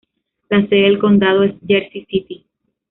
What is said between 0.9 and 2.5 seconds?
condado es Jersey City.